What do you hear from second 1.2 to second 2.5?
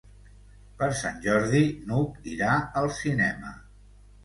Jordi n'Hug